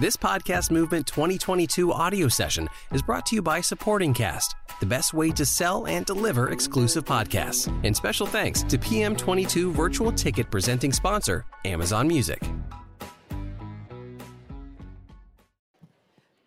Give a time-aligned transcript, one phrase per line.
[0.00, 5.12] This Podcast Movement 2022 audio session is brought to you by Supporting Cast, the best
[5.12, 7.68] way to sell and deliver exclusive podcasts.
[7.84, 12.40] And special thanks to PM22 virtual ticket presenting sponsor, Amazon Music.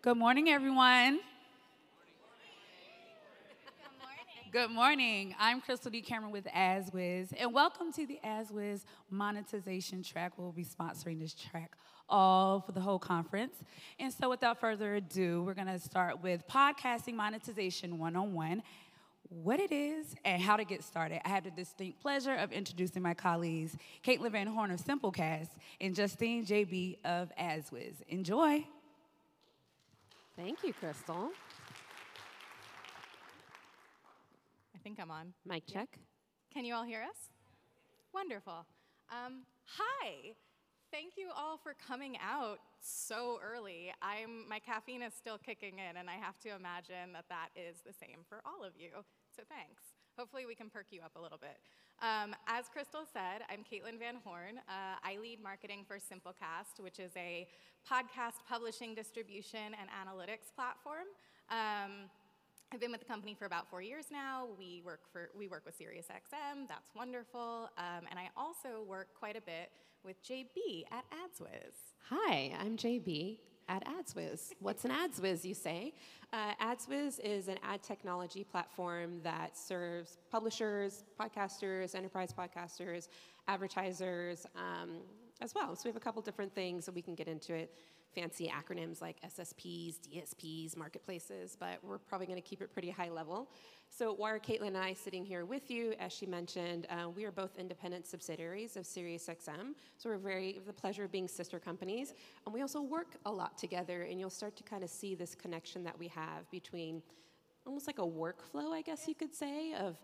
[0.02, 1.20] Good morning, everyone.
[4.50, 5.36] Good morning.
[5.38, 6.00] I'm Crystal D.
[6.02, 10.32] Cameron with AdsWizz, and welcome to the AdsWizz monetization track.
[10.38, 11.76] We'll be sponsoring this track
[12.08, 13.56] all for the whole conference.
[13.98, 18.62] And so, without further ado, we're going to start with podcasting monetization one on one
[19.42, 21.20] what it is and how to get started.
[21.24, 25.48] I have the distinct pleasure of introducing my colleagues, Caitlin Van Horn of Simplecast
[25.80, 28.02] and Justine JB of AdsWizz.
[28.08, 28.64] Enjoy.
[30.36, 31.30] Thank you, Crystal.
[34.74, 35.32] I think I'm on.
[35.46, 35.98] Mic check.
[36.52, 37.30] Can you all hear us?
[38.12, 38.66] Wonderful.
[39.10, 40.34] Um, hi.
[40.94, 43.90] Thank you all for coming out so early.
[44.00, 47.82] I'm, my caffeine is still kicking in, and I have to imagine that that is
[47.84, 49.02] the same for all of you.
[49.34, 49.82] So thanks.
[50.16, 51.58] Hopefully, we can perk you up a little bit.
[51.98, 54.62] Um, as Crystal said, I'm Caitlin Van Horn.
[54.68, 57.48] Uh, I lead marketing for Simplecast, which is a
[57.82, 61.10] podcast publishing, distribution, and analytics platform.
[61.50, 62.06] Um,
[62.74, 64.48] I've been with the company for about four years now.
[64.58, 66.66] We work for we work with SiriusXM.
[66.68, 67.70] That's wonderful.
[67.78, 69.70] Um, and I also work quite a bit
[70.04, 71.92] with JB at AdsWizz.
[72.10, 74.54] Hi, I'm JB at AdsWizz.
[74.58, 75.94] What's an AdsWizz, you say?
[76.32, 83.06] Uh, AdsWizz is an ad technology platform that serves publishers, podcasters, enterprise podcasters,
[83.46, 84.96] advertisers um,
[85.44, 85.76] as well.
[85.76, 87.72] So we have a couple different things that we can get into it
[88.14, 93.10] fancy acronyms like SSPs, DSPs, marketplaces, but we're probably going to keep it pretty high
[93.10, 93.50] level.
[93.90, 95.94] So, why are Caitlin and I sitting here with you?
[95.98, 100.72] As she mentioned, uh, we are both independent subsidiaries of SiriusXM, so we're very the
[100.72, 102.14] pleasure of being sister companies,
[102.44, 104.02] and we also work a lot together.
[104.02, 107.02] And you'll start to kind of see this connection that we have between
[107.66, 109.96] almost like a workflow, I guess you could say, of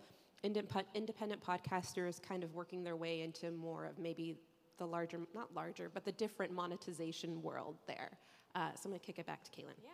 [0.43, 4.37] independent podcasters kind of working their way into more of maybe
[4.81, 8.11] the larger, not larger, but the different monetization world there.
[8.57, 9.79] Uh, so I'm going to kick it back to Caitlin.
[9.85, 9.91] Yeah.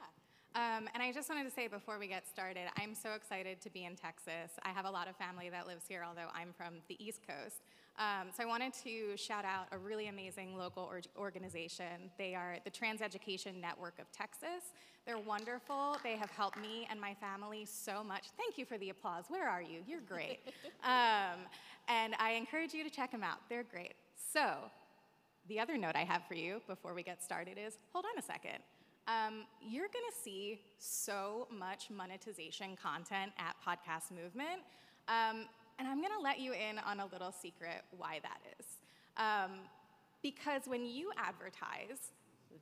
[0.54, 3.68] Um, and I just wanted to say before we get started, I'm so excited to
[3.68, 4.52] be in Texas.
[4.62, 7.60] I have a lot of family that lives here, although I'm from the East Coast.
[7.98, 12.10] Um, so I wanted to shout out a really amazing local or- organization.
[12.16, 14.72] They are the Trans Education Network of Texas.
[15.06, 15.98] They're wonderful.
[16.02, 18.26] They have helped me and my family so much.
[18.36, 19.24] Thank you for the applause.
[19.28, 19.80] Where are you?
[19.86, 20.40] You're great.
[20.84, 21.40] um,
[21.88, 23.38] and I encourage you to check them out.
[23.48, 23.94] They're great.
[24.32, 24.54] So,
[25.48, 28.22] the other note I have for you before we get started is hold on a
[28.22, 28.58] second.
[29.06, 34.62] Um, you're gonna see so much monetization content at Podcast Movement,
[35.06, 35.46] um,
[35.78, 38.66] and I'm gonna let you in on a little secret why that is.
[39.16, 39.60] Um,
[40.22, 42.10] because when you advertise,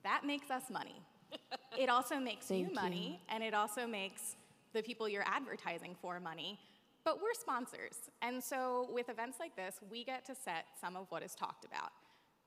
[0.03, 1.01] that makes us money.
[1.79, 4.35] it also makes you money, and it also makes
[4.73, 6.59] the people you're advertising for money.
[7.05, 8.09] But we're sponsors.
[8.21, 11.63] And so with events like this, we get to set some of what is talked
[11.63, 11.91] about.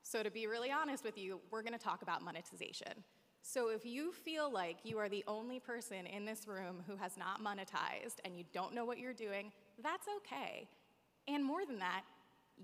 [0.03, 3.03] So to be really honest with you, we're gonna talk about monetization.
[3.41, 7.17] So if you feel like you are the only person in this room who has
[7.17, 10.67] not monetized and you don't know what you're doing, that's okay.
[11.27, 12.03] And more than that,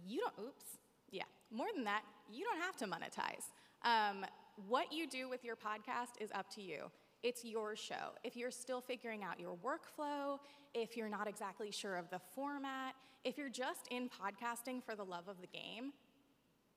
[0.06, 0.66] you don't, oops,
[1.12, 3.52] yeah, more than that, you don't have to monetize.
[3.84, 4.26] Um,
[4.68, 6.92] what you do with your podcast is up to you.
[7.26, 8.14] It's your show.
[8.24, 10.38] If you're still figuring out your workflow,
[10.76, 12.94] if you're not exactly sure of the format,
[13.24, 15.92] if you're just in podcasting for the love of the game,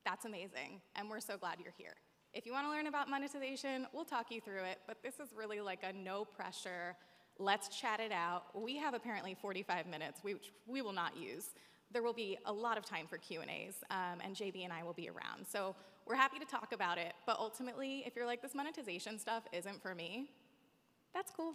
[0.07, 0.81] that's amazing.
[0.97, 1.93] And we're so glad you're here.
[2.33, 5.35] If you want to learn about monetization, we'll talk you through it, but this is
[5.37, 6.97] really like a no pressure,
[7.39, 8.45] let's chat it out.
[8.59, 11.51] We have apparently 45 minutes, which we will not use.
[11.93, 14.95] There will be a lot of time for Q&As, um, and JB and I will
[14.95, 15.47] be around.
[15.47, 15.75] So
[16.09, 19.83] we're happy to talk about it, but ultimately, if you're like, this monetization stuff isn't
[19.83, 20.31] for me,
[21.15, 21.55] that's cool.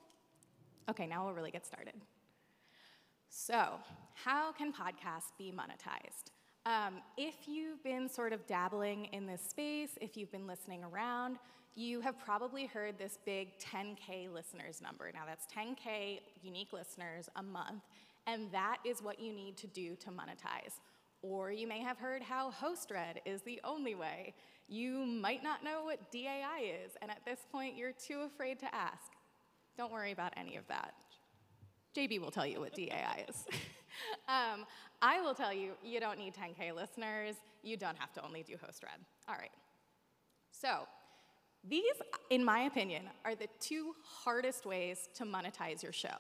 [0.90, 1.94] Okay, now we'll really get started.
[3.30, 3.80] So,
[4.14, 6.32] how can podcasts be monetized?
[6.66, 11.38] Um, if you've been sort of dabbling in this space, if you've been listening around,
[11.76, 15.10] you have probably heard this big 10K listeners number.
[15.14, 17.84] Now, that's 10K unique listeners a month,
[18.28, 20.80] and that is what you need to do to monetize.
[21.22, 24.36] Or you may have heard how host read is the only way.
[24.68, 28.76] You might not know what DAI is, and at this point, you're too afraid to
[28.76, 29.13] ask.
[29.78, 30.94] Don't worry about any of that.
[31.96, 33.46] JB will tell you what DAI is.
[34.28, 34.66] um,
[35.02, 37.36] I will tell you, you don't need 10K listeners.
[37.62, 39.00] You don't have to only do host read.
[39.28, 39.52] All right.
[40.52, 40.88] So,
[41.68, 41.94] these,
[42.30, 46.16] in my opinion, are the two hardest ways to monetize your show.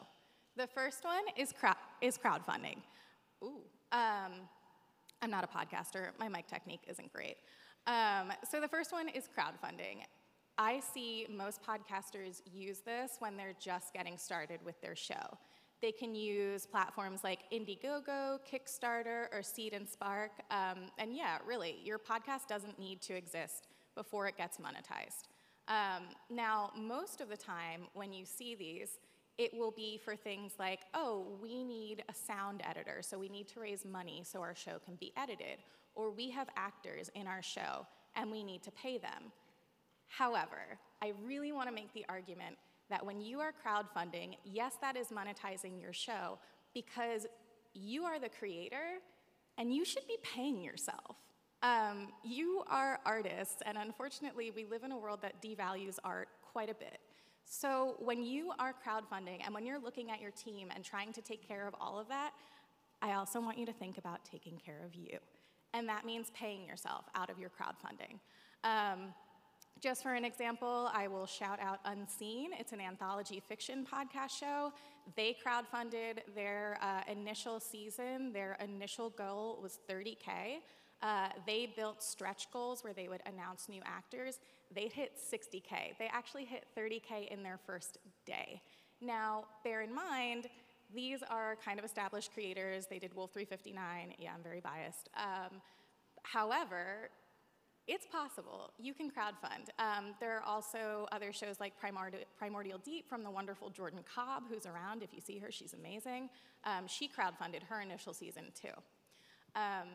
[0.55, 2.77] The first one is, crowd, is crowdfunding.
[3.43, 3.61] Ooh,
[3.91, 4.33] um,
[5.21, 6.09] I'm not a podcaster.
[6.19, 7.37] My mic technique isn't great.
[7.87, 10.03] Um, so the first one is crowdfunding.
[10.57, 15.37] I see most podcasters use this when they're just getting started with their show.
[15.81, 20.31] They can use platforms like Indiegogo, Kickstarter, or Seed and Spark.
[20.49, 25.27] Um, and yeah, really, your podcast doesn't need to exist before it gets monetized.
[25.67, 28.99] Um, now, most of the time when you see these,
[29.37, 33.47] it will be for things like, oh, we need a sound editor, so we need
[33.49, 35.57] to raise money so our show can be edited.
[35.95, 39.31] Or we have actors in our show and we need to pay them.
[40.17, 42.57] However, I really want to make the argument
[42.89, 46.37] that when you are crowdfunding, yes, that is monetizing your show
[46.73, 47.25] because
[47.73, 48.99] you are the creator
[49.57, 51.15] and you should be paying yourself.
[51.63, 56.69] Um, you are artists, and unfortunately, we live in a world that devalues art quite
[56.69, 56.99] a bit.
[57.45, 61.21] So when you are crowdfunding and when you're looking at your team and trying to
[61.21, 62.31] take care of all of that,
[63.01, 65.17] I also want you to think about taking care of you.
[65.73, 68.19] And that means paying yourself out of your crowdfunding.
[68.63, 69.13] Um,
[69.83, 72.51] just for an example, I will shout out Unseen.
[72.57, 74.71] It's an anthology fiction podcast show.
[75.17, 78.31] They crowdfunded their uh, initial season.
[78.31, 80.59] Their initial goal was 30K.
[81.01, 84.39] Uh, they built stretch goals where they would announce new actors.
[84.73, 85.97] They hit 60K.
[85.99, 88.61] They actually hit 30K in their first day.
[89.01, 90.47] Now, bear in mind,
[90.95, 92.85] these are kind of established creators.
[92.89, 94.13] They did Wolf 359.
[94.17, 95.09] Yeah, I'm very biased.
[95.17, 95.59] Um,
[96.23, 97.09] however,
[97.87, 98.71] it's possible.
[98.79, 99.69] You can crowdfund.
[99.77, 104.65] Um, there are also other shows like Primordial, Deep from the wonderful Jordan Cobb, who's
[104.65, 105.03] around.
[105.03, 106.29] If you see her, she's amazing.
[106.63, 108.73] Um, she crowdfunded her initial season too.
[109.55, 109.89] Um,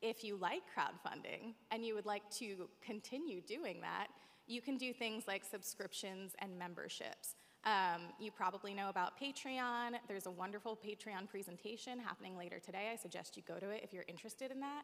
[0.00, 4.08] if you like crowdfunding and you would like to continue doing that,
[4.48, 7.36] you can do things like subscriptions and memberships.
[7.64, 9.92] Um, you probably know about Patreon.
[10.08, 12.90] There's a wonderful Patreon presentation happening later today.
[12.92, 14.82] I suggest you go to it if you're interested in that.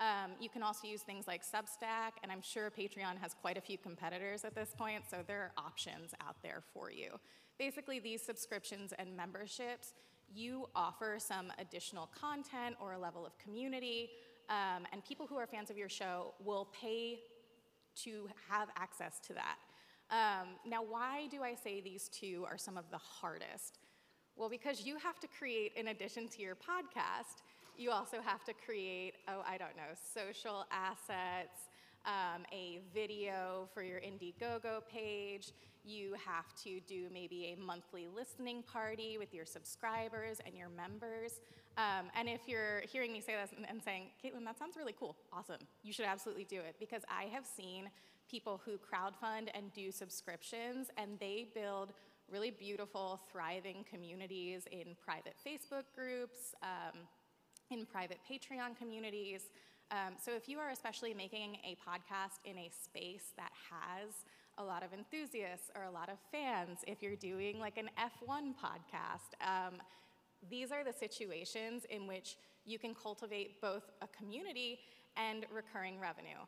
[0.00, 3.60] Um, you can also use things like Substack, and I'm sure Patreon has quite a
[3.60, 7.20] few competitors at this point, so there are options out there for you.
[7.58, 9.92] Basically, these subscriptions and memberships,
[10.34, 14.08] you offer some additional content or a level of community
[14.48, 17.20] um, and people who are fans of your show will pay
[17.94, 19.58] to have access to that.
[20.10, 23.78] Um, now, why do I say these two are some of the hardest?
[24.34, 27.42] Well, because you have to create, in addition to your podcast,
[27.80, 31.68] you also have to create, oh, I don't know, social assets,
[32.04, 35.52] um, a video for your Indiegogo page.
[35.82, 41.40] You have to do maybe a monthly listening party with your subscribers and your members.
[41.78, 44.94] Um, and if you're hearing me say this and, and saying, Caitlin, that sounds really
[44.98, 47.88] cool, awesome, you should absolutely do it because I have seen
[48.30, 51.94] people who crowdfund and do subscriptions and they build
[52.30, 57.00] really beautiful, thriving communities in private Facebook groups, um,
[57.70, 59.42] in private Patreon communities.
[59.90, 64.10] Um, so if you are especially making a podcast in a space that has
[64.58, 68.54] a lot of enthusiasts or a lot of fans, if you're doing like an F1
[68.54, 69.74] podcast, um,
[70.48, 74.78] these are the situations in which you can cultivate both a community
[75.16, 76.42] and recurring revenue.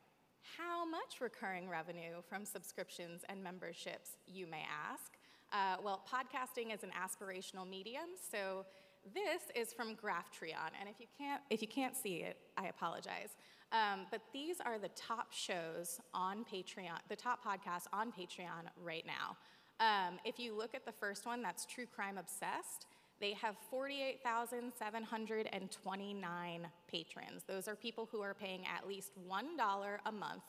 [0.56, 5.12] How much recurring revenue from subscriptions and memberships, you may ask?
[5.52, 8.64] Uh, well, podcasting is an aspirational medium, so
[9.14, 13.36] this is from Graphtreon, and if you can't, if you can't see it, I apologize.
[13.72, 19.04] Um, but these are the top shows on Patreon, the top podcasts on Patreon right
[19.06, 19.36] now.
[19.80, 22.86] Um, if you look at the first one, that's True Crime Obsessed,
[23.20, 27.42] they have 48,729 patrons.
[27.46, 30.42] Those are people who are paying at least $1 a month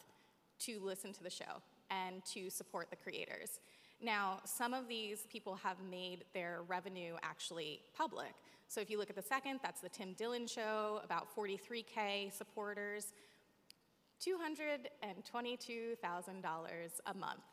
[0.59, 3.59] to listen to the show and to support the creators.
[4.03, 8.33] Now, some of these people have made their revenue actually public.
[8.67, 13.13] So if you look at the second, that's the Tim Dillon Show, about 43K supporters,
[14.21, 15.97] $222,000
[17.05, 17.43] a month.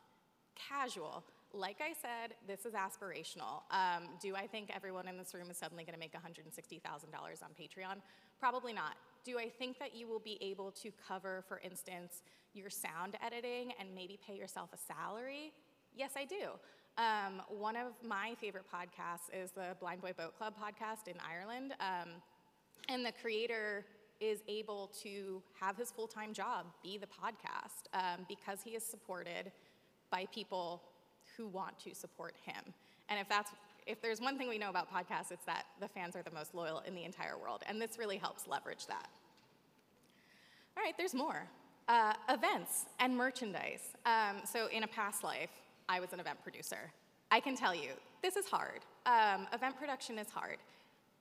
[0.55, 1.23] Casual.
[1.53, 3.63] Like I said, this is aspirational.
[3.71, 7.49] Um, do I think everyone in this room is suddenly going to make $160,000 on
[7.59, 8.01] Patreon?
[8.39, 8.95] Probably not.
[9.23, 13.71] Do I think that you will be able to cover, for instance, your sound editing
[13.79, 15.53] and maybe pay yourself a salary?
[15.95, 16.51] Yes, I do.
[16.97, 21.73] Um, one of my favorite podcasts is the Blindboy Boatclub podcast in Ireland.
[21.79, 22.09] Um,
[22.89, 23.85] and the creator
[24.19, 28.83] is able to have his full time job be the podcast um, because he is
[28.83, 29.51] supported
[30.11, 30.83] by people
[31.37, 32.73] who want to support him.
[33.09, 33.51] And if that's
[33.87, 36.53] if there's one thing we know about podcasts, it's that the fans are the most
[36.53, 39.09] loyal in the entire world, and this really helps leverage that.
[40.77, 41.47] All right, there's more.
[41.87, 43.93] Uh, events and merchandise.
[44.05, 45.49] Um, so, in a past life,
[45.89, 46.91] I was an event producer.
[47.31, 48.81] I can tell you, this is hard.
[49.05, 50.57] Um, event production is hard.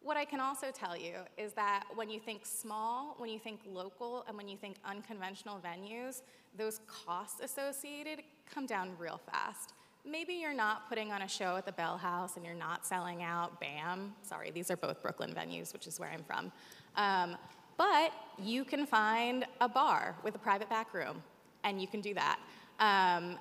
[0.02, 3.61] What I can also tell you is that when you think small, when you think
[3.67, 6.23] local, and when you think unconventional venues,
[6.57, 9.75] those costs associated come down real fast.
[10.05, 13.23] Maybe you're not putting on a show at the Bell House and you're not selling
[13.23, 14.14] out BAM.
[14.23, 16.50] Sorry, these are both Brooklyn venues, which is where I'm from.
[16.97, 17.37] Um,
[17.76, 21.23] but you can find a bar with a private back room,
[21.64, 22.38] and you can do that.
[22.79, 23.38] Um,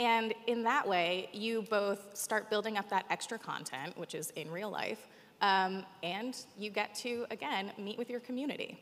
[0.00, 4.50] and in that way, you both start building up that extra content, which is in
[4.50, 5.06] real life,
[5.42, 8.80] um, and you get to, again, meet with your community.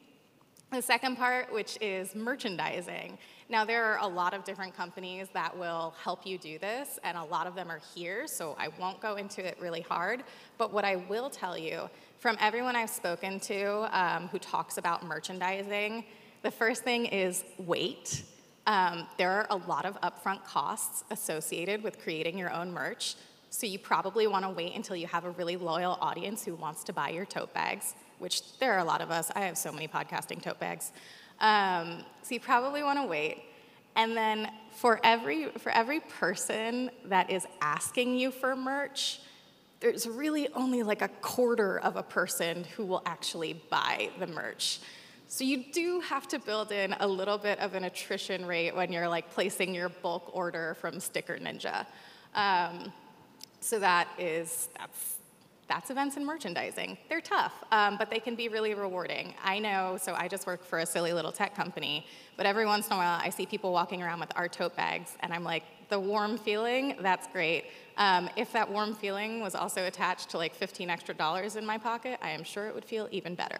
[0.71, 3.19] The second part, which is merchandising.
[3.49, 7.19] Now, there are a lot of different companies that will help you do this, and
[7.19, 10.23] a lot of them are here, so I won't go into it really hard.
[10.57, 15.05] But what I will tell you from everyone I've spoken to um, who talks about
[15.05, 16.05] merchandising,
[16.43, 18.23] the first thing is wait.
[18.69, 23.17] Um, there are a lot of upfront costs associated with creating your own merch.
[23.49, 26.85] So you probably want to wait until you have a really loyal audience who wants
[26.85, 29.31] to buy your tote bags, which there are a lot of us.
[29.35, 30.93] I have so many podcasting tote bags.
[31.41, 33.43] Um, so you probably want to wait.
[33.97, 39.21] And then for every, for every person that is asking you for merch,
[39.81, 44.81] there's really only like a quarter of a person who will actually buy the merch.
[45.30, 48.90] So you do have to build in a little bit of an attrition rate when
[48.90, 51.85] you're like placing your bulk order from Sticker Ninja.
[52.35, 52.90] Um,
[53.61, 55.16] so that is, that's,
[55.68, 56.97] that's events and merchandising.
[57.11, 59.35] They're tough, um, but they can be really rewarding.
[59.44, 62.06] I know, so I just work for a silly little tech company,
[62.38, 65.14] but every once in a while I see people walking around with our tote bags,
[65.20, 67.66] and I'm like, the warm feeling, that's great.
[67.99, 71.76] Um, if that warm feeling was also attached to like 15 extra dollars in my
[71.76, 73.58] pocket, I am sure it would feel even better.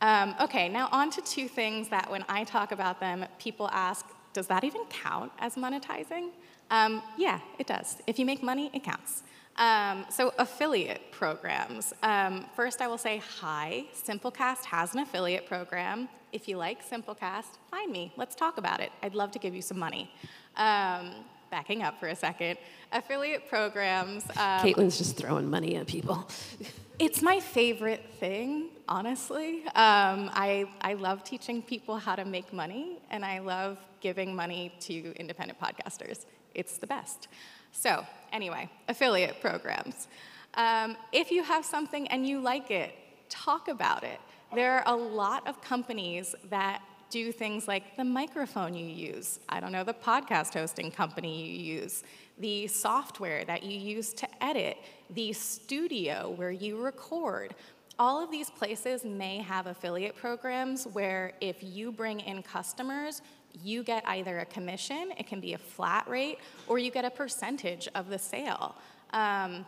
[0.00, 4.06] Um, okay, now on to two things that when I talk about them, people ask,
[4.32, 6.30] does that even count as monetizing?
[6.70, 7.98] Um, yeah, it does.
[8.06, 9.22] If you make money, it counts.
[9.56, 11.94] Um, so affiliate programs.
[12.02, 13.86] Um, first, I will say hi.
[13.94, 16.08] Simplecast has an affiliate program.
[16.32, 18.12] If you like Simplecast, find me.
[18.16, 18.92] Let's talk about it.
[19.02, 20.10] I'd love to give you some money.
[20.56, 21.12] Um,
[21.50, 22.58] backing up for a second,
[22.92, 24.24] affiliate programs.
[24.30, 26.28] Um, Caitlin's just throwing money at people.
[26.98, 29.64] it's my favorite thing, honestly.
[29.66, 34.72] Um, I, I love teaching people how to make money, and I love giving money
[34.80, 36.24] to independent podcasters.
[36.54, 37.28] It's the best.
[37.72, 40.08] So, anyway, affiliate programs.
[40.54, 42.94] Um, if you have something and you like it,
[43.28, 44.18] talk about it.
[44.54, 49.60] There are a lot of companies that do things like the microphone you use, I
[49.60, 52.02] don't know, the podcast hosting company you use,
[52.38, 54.78] the software that you use to edit,
[55.10, 57.54] the studio where you record.
[57.98, 63.22] All of these places may have affiliate programs where if you bring in customers,
[63.64, 67.10] you get either a commission, it can be a flat rate, or you get a
[67.10, 68.74] percentage of the sale.
[69.12, 69.64] Um,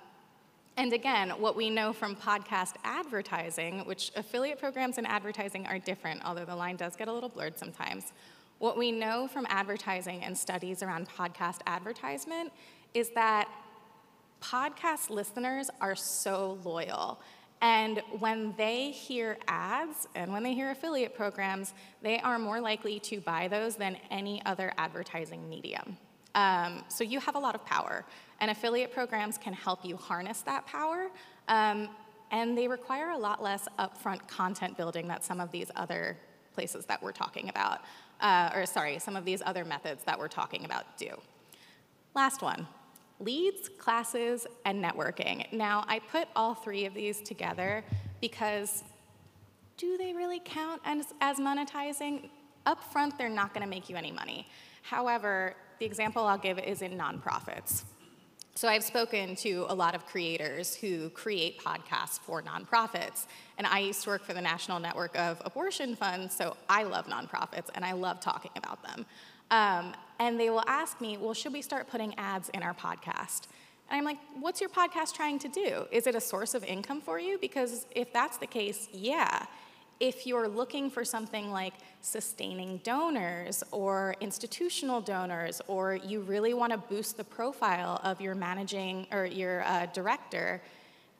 [0.76, 6.24] and again, what we know from podcast advertising, which affiliate programs and advertising are different,
[6.24, 8.12] although the line does get a little blurred sometimes.
[8.58, 12.52] What we know from advertising and studies around podcast advertisement
[12.94, 13.48] is that
[14.40, 17.20] podcast listeners are so loyal.
[17.60, 23.00] And when they hear ads and when they hear affiliate programs, they are more likely
[23.00, 25.96] to buy those than any other advertising medium.
[26.34, 28.04] Um, so you have a lot of power.
[28.40, 31.08] And affiliate programs can help you harness that power.
[31.48, 31.88] Um,
[32.30, 36.16] and they require a lot less upfront content building that some of these other
[36.54, 37.80] places that we're talking about,
[38.20, 41.10] uh, or sorry, some of these other methods that we're talking about do.
[42.14, 42.66] Last one,
[43.20, 45.50] leads, classes, and networking.
[45.52, 47.84] Now, I put all three of these together
[48.20, 48.84] because
[49.76, 52.30] do they really count as, as monetizing?
[52.66, 54.46] Upfront, they're not gonna make you any money.
[54.82, 57.84] However, the example I'll give is in nonprofits.
[58.58, 63.26] So I've spoken to a lot of creators who create podcasts for nonprofits.
[63.56, 67.06] And I used to work for the National Network of Abortion Funds, so I love
[67.06, 69.06] nonprofits and I love talking about them.
[69.52, 73.46] Um, and they will ask me, well, should we start putting ads in our podcast?
[73.90, 75.86] And I'm like, what's your podcast trying to do?
[75.90, 77.38] Is it a source of income for you?
[77.38, 79.46] Because if that's the case, yeah
[80.00, 86.72] if you're looking for something like sustaining donors or institutional donors, or you really want
[86.72, 90.62] to boost the profile of your managing or your uh, director,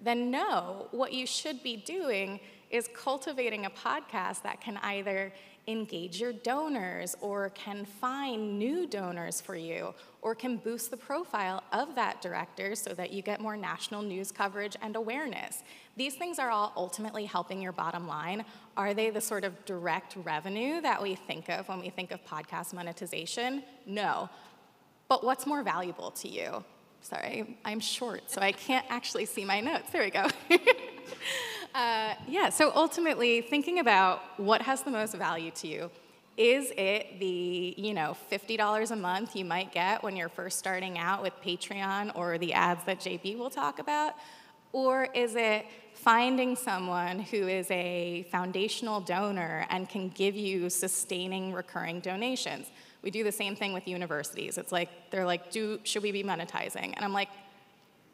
[0.00, 2.38] then no, what you should be doing
[2.70, 5.32] is cultivating a podcast that can either
[5.68, 11.62] engage your donors or can find new donors for you or can boost the profile
[11.72, 15.62] of that director so that you get more national news coverage and awareness.
[15.96, 18.44] These things are all ultimately helping your bottom line.
[18.76, 22.24] Are they the sort of direct revenue that we think of when we think of
[22.24, 23.62] podcast monetization?
[23.86, 24.30] No.
[25.08, 26.64] But what's more valuable to you?
[27.00, 29.90] Sorry, I'm short, so I can't actually see my notes.
[29.90, 30.26] There we go.
[31.74, 35.90] uh, yeah, so ultimately, thinking about what has the most value to you.
[36.36, 40.96] Is it the, you know, $50 a month you might get when you're first starting
[40.96, 44.14] out with Patreon or the ads that JB will talk about?
[44.72, 51.52] Or is it finding someone who is a foundational donor and can give you sustaining
[51.52, 52.70] recurring donations?
[53.02, 54.58] We do the same thing with universities.
[54.58, 56.92] It's like, they're like, do, should we be monetizing?
[56.94, 57.30] And I'm like,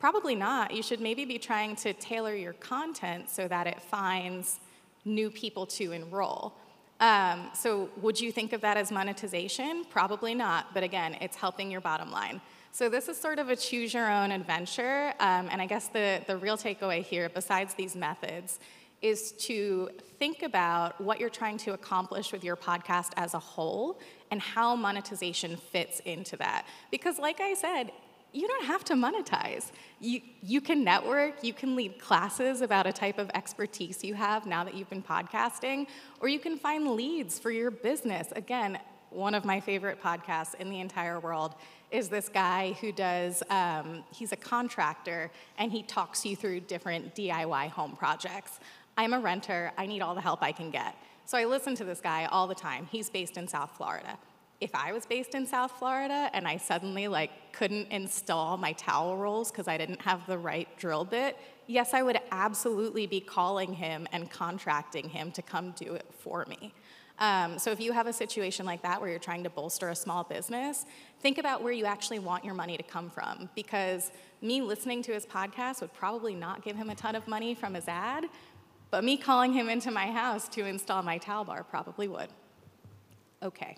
[0.04, 0.74] probably not.
[0.74, 4.60] You should maybe be trying to tailor your content so that it finds
[5.06, 6.52] new people to enroll.
[7.00, 9.86] Um, so, would you think of that as monetization?
[9.88, 12.42] Probably not, but again, it's helping your bottom line.
[12.70, 16.20] So, this is sort of a choose your own adventure, um, and I guess the,
[16.26, 18.58] the real takeaway here, besides these methods,
[19.00, 23.98] is to think about what you're trying to accomplish with your podcast as a whole
[24.30, 26.66] and how monetization fits into that.
[26.90, 27.90] Because, like I said,
[28.34, 29.70] you don't have to monetize.
[30.00, 34.44] You, you can network, you can lead classes about a type of expertise you have
[34.44, 35.86] now that you've been podcasting,
[36.20, 38.28] or you can find leads for your business.
[38.34, 38.78] Again,
[39.10, 41.54] one of my favorite podcasts in the entire world
[41.92, 47.14] is this guy who does, um, he's a contractor and he talks you through different
[47.14, 48.58] DIY home projects.
[48.96, 50.96] I'm a renter, I need all the help I can get.
[51.24, 52.88] So I listen to this guy all the time.
[52.90, 54.18] He's based in South Florida
[54.64, 59.14] if I was based in South Florida and I suddenly like couldn't install my towel
[59.18, 63.74] rolls because I didn't have the right drill bit, yes, I would absolutely be calling
[63.74, 66.72] him and contracting him to come do it for me.
[67.18, 69.94] Um, so if you have a situation like that where you're trying to bolster a
[69.94, 70.86] small business,
[71.20, 75.12] think about where you actually want your money to come from because me listening to
[75.12, 78.24] his podcast would probably not give him a ton of money from his ad,
[78.90, 82.28] but me calling him into my house to install my towel bar probably would.
[83.42, 83.76] Okay.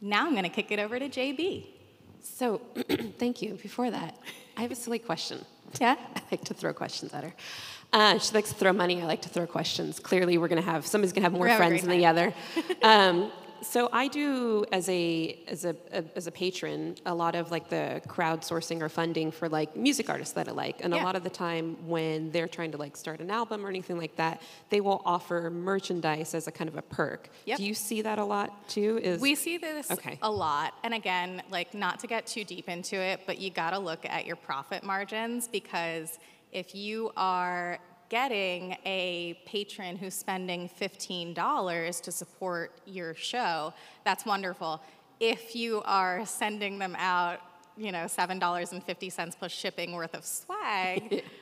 [0.00, 1.66] Now I'm going to kick it over to JB.
[2.22, 2.60] So,
[3.18, 3.54] thank you.
[3.54, 4.16] Before that,
[4.56, 5.44] I have a silly question.
[5.80, 5.94] Yeah?
[6.16, 7.32] I like to throw questions at her.
[7.92, 9.00] Uh, she likes to throw money.
[9.00, 10.00] I like to throw questions.
[10.00, 12.34] Clearly, we're going to have somebody's going to have more friends than the other.
[12.82, 13.30] Um,
[13.62, 17.68] so I do as a as a, a, as a patron a lot of like
[17.68, 21.02] the crowdsourcing or funding for like music artists that I like, and Yeah.
[21.02, 23.98] a lot of the time when they're trying to like start an album or anything
[23.98, 27.28] like that, they will offer merchandise as a kind of a perk.
[27.46, 27.58] Yep.
[27.58, 28.98] Do you see that a lot too?
[29.02, 30.18] Is We see this Okay.
[30.22, 30.74] a lot.
[30.84, 34.04] And again, like not to get too deep into it, but you got to look
[34.06, 36.18] at your profit margins because
[36.52, 37.78] if you are
[38.10, 43.72] getting a patron who's spending $15 to support your show,
[44.04, 44.82] that's wonderful.
[45.18, 47.40] If you are sending them out,
[47.78, 51.24] you know, $7.50 plus shipping worth of swag,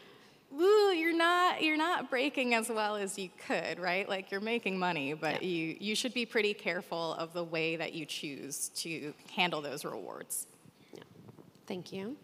[0.58, 4.08] Ooh, you're not you're not breaking as well as you could, right?
[4.08, 7.92] Like you're making money, but you you should be pretty careful of the way that
[7.92, 10.46] you choose to handle those rewards.
[11.66, 12.16] Thank you.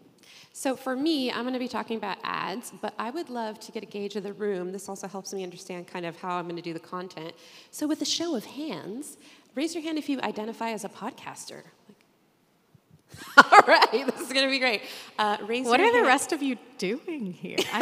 [0.53, 3.71] So for me, I'm going to be talking about ads, but I would love to
[3.71, 4.71] get a gauge of the room.
[4.71, 7.33] This also helps me understand kind of how I'm going to do the content.
[7.71, 9.17] So with a show of hands,
[9.53, 11.63] raise your hand if you identify as a podcaster.
[11.87, 12.05] Like-
[13.51, 14.81] All right, this is going to be great.
[15.17, 17.57] Uh, raise What are the rest of you doing here?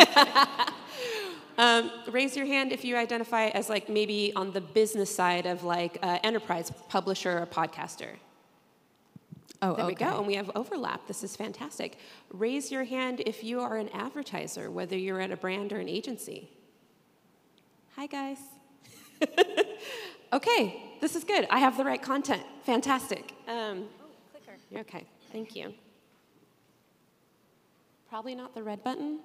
[1.57, 5.63] Um, raise your hand if you identify as like maybe on the business side of
[5.63, 8.15] like uh, enterprise publisher or podcaster.
[9.63, 11.07] Oh, There we go, and we have overlap.
[11.07, 11.97] This is fantastic.
[12.31, 15.89] Raise your hand if you are an advertiser, whether you're at a brand or an
[15.89, 16.49] agency.
[17.95, 18.39] Hi, guys.
[20.33, 21.47] okay, this is good.
[21.49, 22.43] I have the right content.
[22.63, 23.33] Fantastic.
[23.47, 23.85] Um,
[24.69, 25.73] you're okay, thank you.
[28.09, 29.19] Probably not the red button.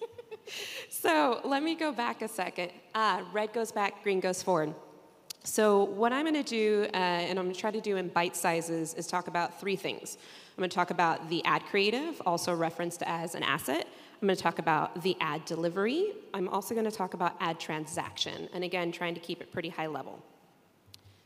[0.90, 2.72] so let me go back a second.
[2.94, 4.74] Ah, red goes back, green goes forward.
[5.46, 8.08] So, what I'm going to do, uh, and I'm going to try to do in
[8.08, 10.16] bite sizes, is talk about three things.
[10.56, 13.86] I'm going to talk about the ad creative, also referenced as an asset.
[14.22, 16.12] I'm going to talk about the ad delivery.
[16.32, 19.68] I'm also going to talk about ad transaction, and again, trying to keep it pretty
[19.68, 20.24] high level.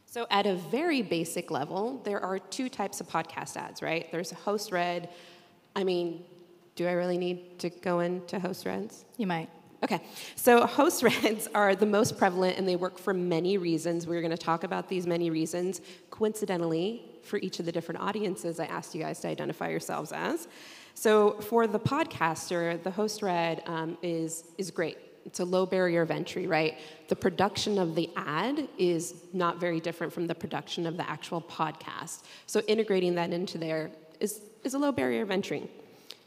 [0.07, 4.11] So, at a very basic level, there are two types of podcast ads, right?
[4.11, 5.11] There's host read.
[5.77, 6.25] I mean,
[6.75, 9.05] do I really need to go into host reads?
[9.17, 9.49] You might.
[9.83, 10.01] Okay,
[10.35, 14.07] so host reads are the most prevalent and they work for many reasons.
[14.07, 15.81] We're going to talk about these many reasons.
[16.11, 20.49] Coincidentally, for each of the different audiences, I asked you guys to identify yourselves as.
[20.95, 24.99] So for the podcaster, the host read um, is, is great.
[25.25, 26.79] It's a low barrier of entry, right?
[27.09, 31.41] The production of the ad is not very different from the production of the actual
[31.41, 32.23] podcast.
[32.47, 35.71] So integrating that into there is, is a low barrier of entry.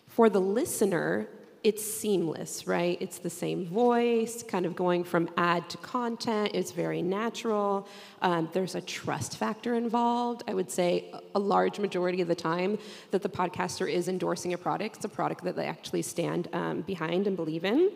[0.07, 1.27] For the listener,
[1.63, 2.97] it's seamless, right?
[2.99, 6.51] It's the same voice, kind of going from ad to content.
[6.53, 7.87] It's very natural.
[8.21, 10.43] Um, there's a trust factor involved.
[10.47, 12.79] I would say a large majority of the time
[13.11, 16.81] that the podcaster is endorsing a product, it's a product that they actually stand um,
[16.81, 17.91] behind and believe in.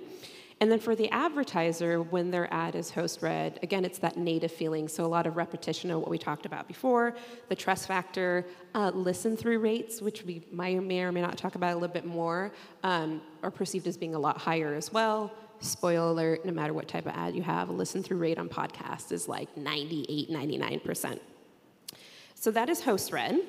[0.61, 4.51] And then for the advertiser, when their ad is host read, again, it's that native
[4.51, 4.87] feeling.
[4.87, 7.15] So a lot of repetition of what we talked about before,
[7.49, 11.73] the trust factor, uh, listen through rates, which we may or may not talk about
[11.73, 15.31] a little bit more, um, are perceived as being a lot higher as well.
[15.59, 18.47] Spoiler alert, no matter what type of ad you have, a listen through rate on
[18.47, 21.19] podcast is like 98, 99%.
[22.33, 23.39] So that is host read.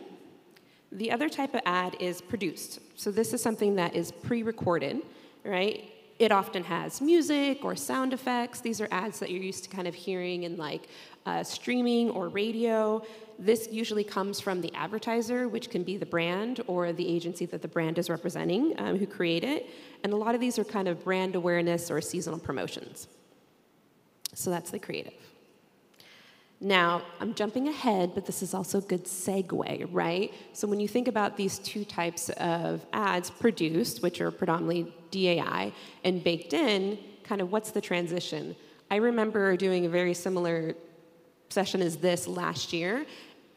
[0.91, 2.81] The other type of ad is produced.
[2.97, 5.03] So this is something that is pre recorded,
[5.45, 5.93] right?
[6.19, 8.61] It often has music or sound effects.
[8.61, 10.89] These are ads that you're used to kind of hearing in like
[11.27, 13.05] uh, streaming or radio.
[13.39, 17.61] This usually comes from the advertiser, which can be the brand or the agency that
[17.61, 19.69] the brand is representing um, who create it.
[20.05, 23.09] And a lot of these are kind of brand awareness or seasonal promotions.
[24.33, 25.15] So that's the creative.
[26.61, 30.33] Now, I'm jumping ahead, but this is also a good segue, right?
[30.55, 35.73] So when you think about these two types of ads produced, which are predominantly DAI,
[36.03, 38.57] and baked in, kind of what's the transition?
[38.91, 40.75] I remember doing a very similar
[41.51, 43.05] session as this last year,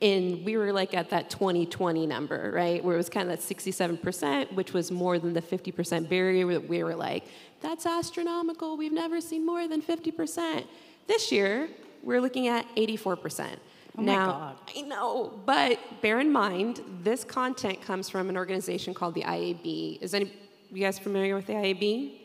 [0.01, 2.83] and we were like at that 2020 number, right?
[2.83, 6.67] Where it was kind of that 67%, which was more than the 50% barrier that
[6.67, 7.25] we were like,
[7.61, 8.77] that's astronomical.
[8.77, 10.65] We've never seen more than 50%.
[11.07, 11.69] This year,
[12.03, 13.57] we're looking at 84%.
[13.97, 19.15] Oh now, I know, but bear in mind, this content comes from an organization called
[19.15, 20.01] the IAB.
[20.01, 20.31] Is any of
[20.71, 22.19] you guys familiar with the IAB?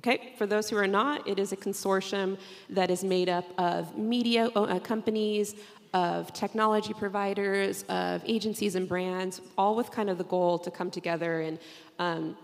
[0.00, 2.38] Okay, for those who are not, it is a consortium
[2.70, 5.56] that is made up of media uh, companies,
[5.92, 10.90] of technology providers, of agencies and brands, all with kind of the goal to come
[10.90, 11.58] together and
[11.98, 12.36] um,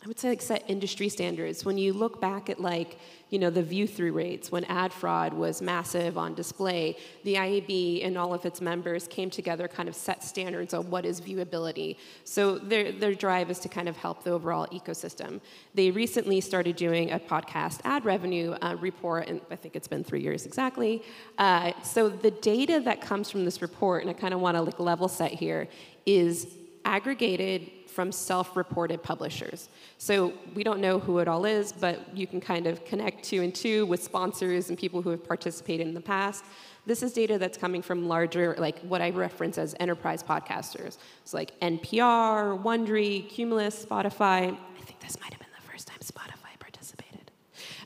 [0.00, 1.64] I would say like set industry standards.
[1.64, 2.98] When you look back at like,
[3.30, 8.06] you know, the view through rates, when ad fraud was massive on display, the IAB
[8.06, 11.96] and all of its members came together, kind of set standards on what is viewability.
[12.22, 15.40] So their, their drive is to kind of help the overall ecosystem.
[15.74, 20.04] They recently started doing a podcast ad revenue uh, report, and I think it's been
[20.04, 21.02] three years exactly.
[21.38, 24.62] Uh, so the data that comes from this report, and I kind of want to
[24.62, 25.66] like level set here,
[26.06, 26.46] is
[26.84, 29.68] aggregated from self reported publishers.
[29.98, 33.42] So we don't know who it all is, but you can kind of connect two
[33.42, 36.44] and two with sponsors and people who have participated in the past.
[36.86, 40.98] This is data that's coming from larger, like what I reference as enterprise podcasters.
[41.22, 44.56] It's like NPR, Wondery, Cumulus, Spotify.
[44.56, 47.32] I think this might have been the first time Spotify participated.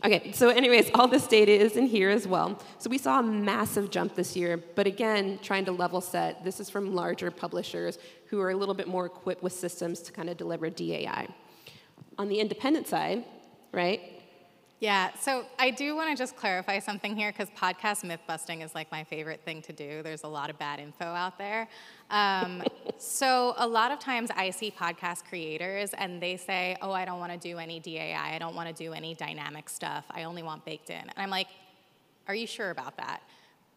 [0.04, 2.60] Okay, so anyways, all this data is in here as well.
[2.78, 6.58] So we saw a massive jump this year, but again, trying to level set, this
[6.58, 10.28] is from larger publishers who are a little bit more equipped with systems to kind
[10.28, 11.28] of deliver DAI.
[12.18, 13.24] On the independent side,
[13.70, 14.00] right?
[14.80, 18.74] Yeah, so I do want to just clarify something here because podcast myth busting is
[18.74, 20.02] like my favorite thing to do.
[20.02, 21.68] There's a lot of bad info out there.
[22.12, 22.62] Um,
[22.98, 27.18] so a lot of times I see podcast creators and they say, oh, I don't
[27.18, 30.42] want to do any DAI, I don't want to do any dynamic stuff, I only
[30.42, 31.00] want baked in.
[31.00, 31.48] And I'm like,
[32.28, 33.22] are you sure about that?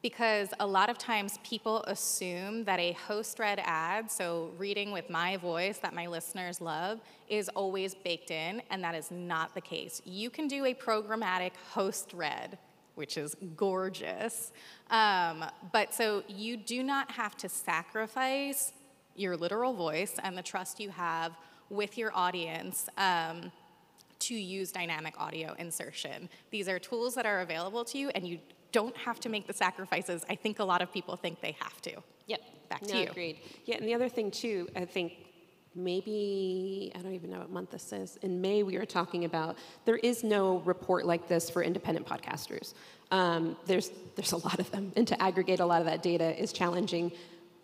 [0.06, 5.10] because a lot of times people assume that a host read ad, so reading with
[5.10, 9.62] my voice that my listeners love, is always baked in, and that is not the
[9.62, 10.04] case.
[10.06, 12.60] You can do a programmatic host read,
[12.96, 14.52] which is gorgeous,
[14.90, 18.72] um, but so you do not have to sacrifice
[19.16, 21.32] your literal voice and the trust you have
[21.70, 22.90] with your audience.
[22.98, 23.52] Um,
[24.18, 26.30] to use dynamic audio insertion.
[26.50, 28.40] These are tools that are available to you, and you
[28.72, 31.82] don't have to make the sacrifices I think a lot of people think they have
[31.84, 32.02] to.
[32.28, 32.42] Yep.
[32.70, 33.10] Back no, to you.
[33.10, 33.38] Agreed.
[33.66, 35.14] Yeah, and the other thing too, I think
[35.76, 38.18] maybe I don't even know what month this is.
[38.22, 42.74] In May, we were talking about there is no report like this for independent podcasters.
[43.12, 46.40] Um, there's there's a lot of them, and to aggregate a lot of that data
[46.42, 47.12] is challenging.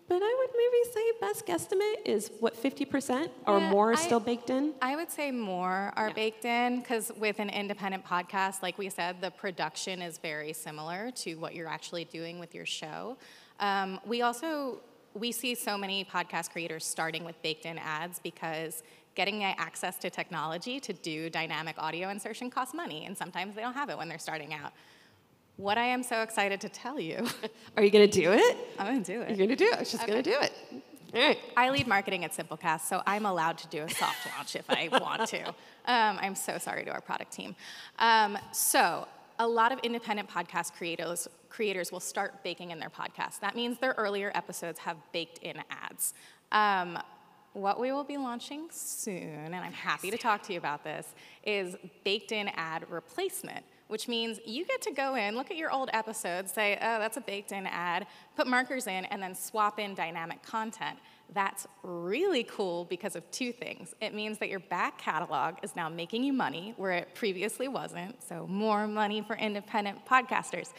[0.08, 4.20] But I would maybe say best guesstimate is what 50% or Yeah, more I- still
[4.20, 4.74] baked in.
[4.82, 6.12] I would say more are Yeah.
[6.14, 11.12] baked in because with an independent podcast, like we said, the production is very similar
[11.12, 13.16] to what you're actually doing with your show.
[13.58, 14.80] Um, we also
[15.14, 18.82] we see so many podcast creators starting with baked in ads because
[19.14, 23.74] getting access to technology to do dynamic audio insertion costs money, and sometimes they don't
[23.74, 24.72] have it when they're starting out.
[25.56, 27.26] What I am so excited to tell you,
[27.76, 28.56] Are you going to do it?
[28.78, 29.28] I'm gonna do it.
[29.28, 29.86] You're going to do it.
[29.86, 30.52] She's going to do it.
[31.14, 31.38] All right.
[31.58, 34.88] I lead marketing at Simplecast, so I'm allowed to do a soft launch if I
[34.88, 35.54] want to.
[35.84, 37.56] Um, I'm so sorry to our product team.
[37.98, 39.08] Um, so,
[39.42, 43.40] a lot of independent podcast creators creators will start baking in their podcast.
[43.40, 46.14] That means their earlier episodes have baked in ads.
[46.52, 46.98] Um,
[47.52, 51.14] what we will be launching soon, and I'm happy to talk to you about this,
[51.44, 55.70] is baked in ad replacement, which means you get to go in, look at your
[55.70, 59.78] old episodes, say, oh, that's a baked in ad, put markers in, and then swap
[59.78, 60.98] in dynamic content.
[61.34, 63.94] That's really cool because of two things.
[64.00, 68.22] It means that your back catalog is now making you money where it previously wasn't,
[68.22, 70.72] so more money for independent podcasters.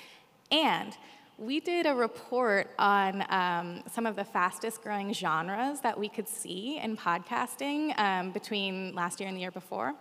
[0.51, 0.95] And
[1.37, 6.27] we did a report on um, some of the fastest growing genres that we could
[6.27, 9.93] see in podcasting um, between last year and the year before.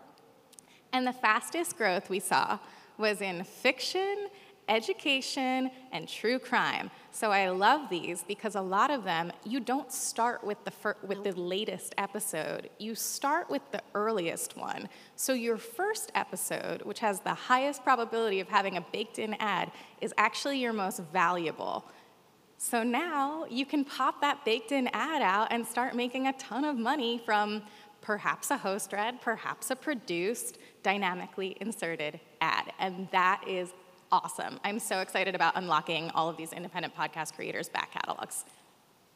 [0.92, 2.58] And the fastest growth we saw
[2.98, 4.28] was in fiction
[4.68, 6.90] education, and true crime.
[7.11, 10.96] So I love these because a lot of them, you don't start with the, fir-
[11.07, 12.70] with the latest episode.
[12.79, 14.88] You start with the earliest one.
[15.16, 19.72] So your first episode, which has the highest probability of having a baked in ad,
[20.01, 21.85] is actually your most valuable.
[22.57, 26.64] So now you can pop that baked in ad out and start making a ton
[26.64, 27.62] of money from
[28.01, 32.72] perhaps a host read, perhaps a produced, dynamically inserted ad.
[32.79, 33.72] And that is
[34.12, 34.61] awesome.
[34.62, 38.44] I'm so excited about unlocking all of these independent podcast creators' back catalogs.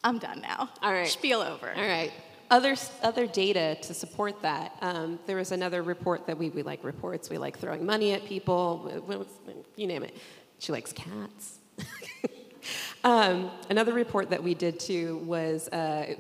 [0.02, 0.70] I'm done now.
[0.82, 1.06] All right.
[1.06, 1.72] Spiel over.
[1.74, 2.12] All right.
[2.50, 4.76] Other, other data to support that.
[4.80, 7.28] Um, there was another report that we, we like reports.
[7.28, 9.28] We like throwing money at people.
[9.76, 10.16] You name it.
[10.58, 11.58] She likes cats.
[13.04, 16.14] um, another report that we did too was uh,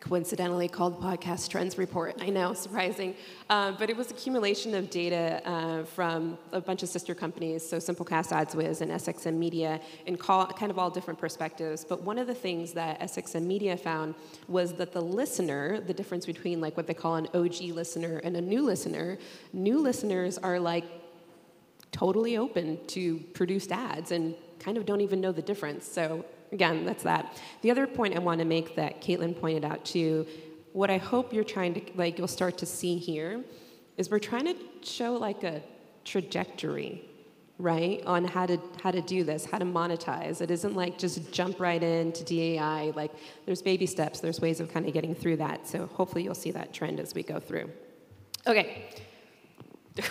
[0.00, 2.14] coincidentally called Podcast Trends Report.
[2.20, 3.14] I know, surprising.
[3.50, 7.78] Uh, but it was accumulation of data uh, from a bunch of sister companies, so
[7.78, 11.84] Simplecast AdsWizz and SXM Media, and call, kind of all different perspectives.
[11.84, 14.14] But one of the things that SXM Media found
[14.46, 18.36] was that the listener, the difference between like what they call an OG listener and
[18.36, 19.18] a new listener,
[19.52, 20.84] new listeners are like
[21.90, 25.86] totally open to produced ads and kind of don't even know the difference.
[25.86, 27.40] So again, that's that.
[27.62, 30.26] The other point I want to make that Caitlin pointed out too,
[30.72, 33.42] what I hope you're trying to, like, you'll start to see here
[33.96, 35.60] is we're trying to show like a
[36.04, 37.04] trajectory
[37.58, 40.40] right on how to how to do this how to monetize.
[40.40, 43.10] It isn't like just jump right into dai like
[43.44, 45.66] there's baby steps there's ways of kind of getting through that.
[45.66, 47.70] So hopefully you'll see that trend as we go through.
[48.46, 48.84] Okay.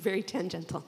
[0.00, 0.84] Very tangential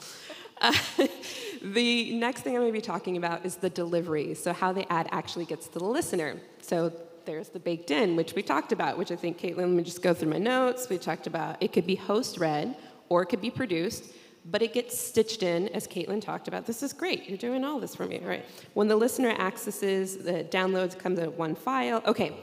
[1.62, 4.90] the next thing I'm going to be talking about is the delivery, so how the
[4.92, 6.37] ad actually gets to the listener.
[6.61, 6.92] So
[7.25, 10.03] there's the baked in, which we talked about, which I think, Caitlin, let me just
[10.03, 10.88] go through my notes.
[10.88, 12.77] We talked about it could be host read
[13.09, 14.12] or it could be produced,
[14.51, 16.66] but it gets stitched in, as Caitlin talked about.
[16.66, 17.29] This is great.
[17.29, 18.44] You're doing all this for me, right?
[18.75, 22.03] When the listener accesses, the downloads comes in one file.
[22.07, 22.37] Okay,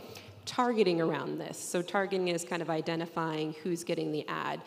[0.46, 1.58] targeting around this.
[1.58, 4.62] So targeting is kind of identifying who's getting the ad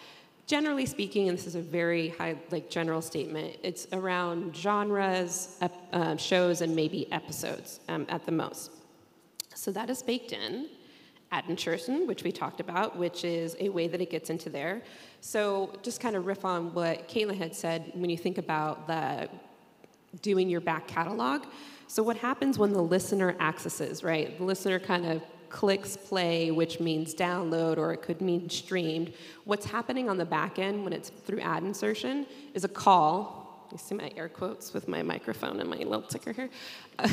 [0.46, 5.58] generally speaking, and this is a very high, like general statement, it's around genres,
[5.92, 8.70] uh, shows, and maybe episodes um, at the most.
[9.54, 10.68] So that is baked in.
[11.30, 14.82] Ad insertion, which we talked about, which is a way that it gets into there.
[15.22, 19.30] So just kind of riff on what Caitlin had said when you think about the
[20.20, 21.44] doing your back catalog.
[21.86, 24.36] So what happens when the listener accesses, right?
[24.36, 29.12] The listener kind of clicks play, which means download, or it could mean streamed.
[29.44, 33.68] What's happening on the back end when it's through ad insertion is a call.
[33.70, 36.50] You see my air quotes with my microphone and my little ticker here.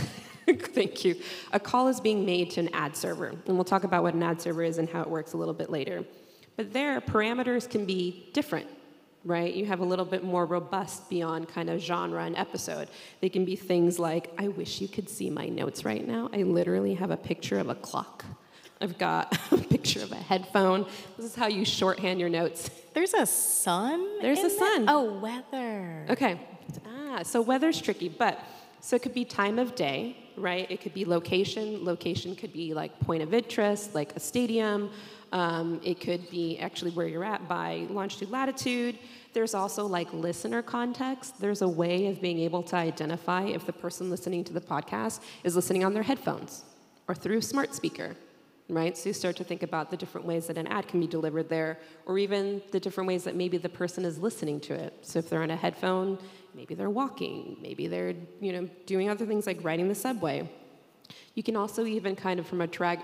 [0.48, 1.16] thank you.
[1.52, 4.24] A call is being made to an ad server, and we'll talk about what an
[4.24, 6.06] ad server is and how it works a little bit later.
[6.56, 8.68] But there, parameters can be different
[9.26, 9.54] right?
[9.54, 12.88] You have a little bit more robust beyond kind of genre and episode.
[13.22, 16.30] They can be things like, I wish you could see my notes right now.
[16.34, 18.26] I literally have a picture of a clock.
[18.82, 20.86] I've got a picture of a headphone.
[21.18, 22.70] This is how you shorthand your notes.
[22.94, 24.22] There's a sun?
[24.22, 24.86] There's a sun.
[24.88, 26.06] Oh, weather.
[26.10, 26.40] Okay.
[26.88, 28.40] Ah, so weather's tricky, but
[28.82, 30.70] so it could be time of day, right?
[30.70, 31.84] It could be location.
[31.84, 34.90] Location could be like point of interest, like a stadium.
[35.32, 38.98] Um, it could be actually where you're at by longitude, latitude.
[39.34, 41.40] There's also like listener context.
[41.40, 45.22] There's a way of being able to identify if the person listening to the podcast
[45.44, 46.64] is listening on their headphones
[47.08, 48.16] or through a smart speaker,
[48.70, 48.98] right?
[48.98, 51.50] So you start to think about the different ways that an ad can be delivered
[51.50, 54.94] there, or even the different ways that maybe the person is listening to it.
[55.02, 56.18] So if they're on a headphone,
[56.60, 60.38] maybe they're walking, maybe they're you know doing other things like riding the subway.
[61.34, 63.00] You can also even kind of from a drag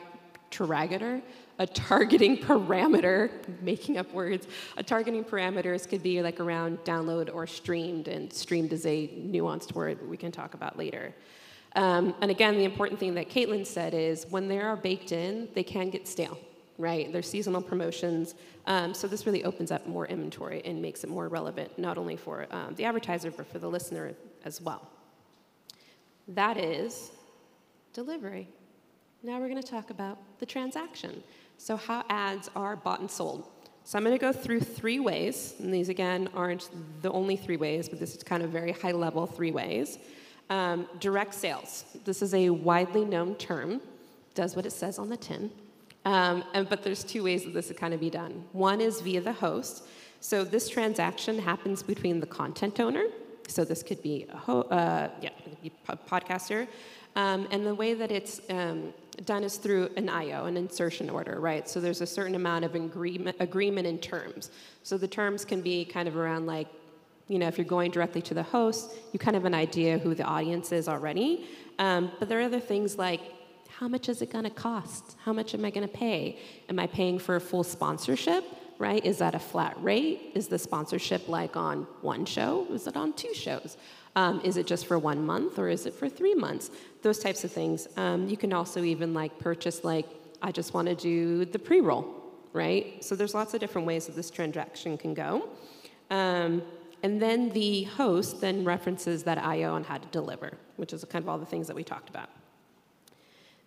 [0.51, 1.21] targeter,
[1.57, 7.47] a targeting parameter, making up words, a targeting parameters could be like around download or
[7.47, 11.15] streamed, and streamed is a nuanced word we can talk about later.
[11.77, 15.47] Um, and again, the important thing that Caitlin said is when they are baked in,
[15.53, 16.37] they can get stale,
[16.77, 17.11] right?
[17.11, 18.35] They're seasonal promotions.
[18.67, 22.15] Um, so this really opens up more inventory and makes it more relevant, not only
[22.15, 24.89] for um, the advertiser, but for the listener as well.
[26.27, 27.11] That is
[27.93, 28.49] delivery.
[29.23, 31.23] Now we're going to talk about the transaction.
[31.57, 33.47] So, how ads are bought and sold.
[33.85, 36.69] So, I'm going to go through three ways, and these again aren't
[37.01, 39.97] the only three ways, but this is kind of very high level three ways.
[40.49, 41.85] Um, direct sales.
[42.03, 43.81] This is a widely known term,
[44.33, 45.49] does what it says on the tin.
[46.05, 48.45] Um, and, but there's two ways that this could kind of be done.
[48.53, 49.83] One is via the host.
[50.19, 53.05] So this transaction happens between the content owner.
[53.47, 55.29] So this could be a ho- uh, yeah,
[55.61, 56.67] be a podcaster.
[57.15, 58.93] Um, and the way that it's um,
[59.25, 61.67] done is through an IO, an insertion order, right?
[61.69, 64.51] So there's a certain amount of agreement, agreement in terms.
[64.83, 66.67] So the terms can be kind of around like,
[67.27, 69.97] you know, if you're going directly to the host, you kind of have an idea
[69.97, 71.47] who the audience is already.
[71.79, 73.21] Um, but there are other things like
[73.79, 75.17] how much is it going to cost?
[75.25, 76.39] How much am I going to pay?
[76.69, 78.43] Am I paying for a full sponsorship?
[78.77, 79.05] Right?
[79.05, 80.31] Is that a flat rate?
[80.33, 82.67] Is the sponsorship like on one show?
[82.71, 83.77] Is it on two shows?
[84.15, 86.71] Um, is it just for one month or is it for three months?
[87.01, 87.87] Those types of things.
[87.97, 90.07] Um, you can also even like purchase like
[90.41, 92.05] I just want to do the pre-roll,
[92.53, 93.03] right?
[93.03, 95.49] So there's lots of different ways that this transaction can go.
[96.09, 96.61] Um,
[97.03, 101.23] and then the host then references that IO on how to deliver, which is kind
[101.23, 102.29] of all the things that we talked about.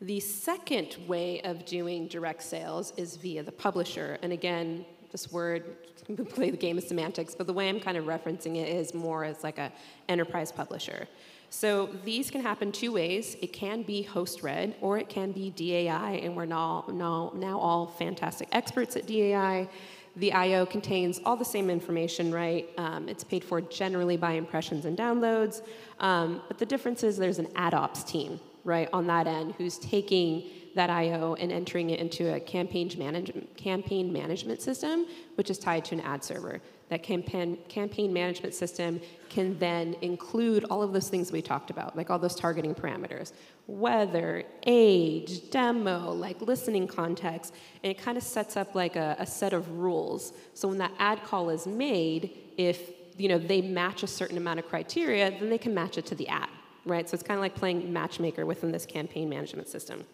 [0.01, 4.17] The second way of doing direct sales is via the publisher.
[4.23, 5.65] And again, this word,
[6.07, 8.95] can play the game of semantics, but the way I'm kind of referencing it is
[8.95, 9.73] more as like a
[10.09, 11.09] enterprise publisher.
[11.51, 13.37] So these can happen two ways.
[13.41, 17.87] It can be host-read or it can be DAI, and we're now, now, now all
[17.87, 19.69] fantastic experts at DAI.
[20.17, 22.69] The IO contains all the same information, right?
[22.77, 25.63] Um, it's paid for generally by impressions and downloads,
[26.01, 29.79] um, but the difference is there's an ad ops team right, on that end who's
[29.79, 35.59] taking that IO and entering it into a campaign, manage- campaign management system, which is
[35.59, 36.61] tied to an ad server.
[36.91, 41.97] That campaign, campaign management system can then include all of those things we talked about,
[41.97, 43.33] like all those targeting parameters
[43.67, 49.27] weather, age, demo, like listening context, and it kind of sets up like a, a
[49.27, 50.33] set of rules.
[50.55, 54.59] So when that ad call is made, if you know they match a certain amount
[54.59, 56.49] of criteria, then they can match it to the ad
[56.91, 57.09] right?
[57.09, 60.05] So it's kind of like playing matchmaker within this campaign management system.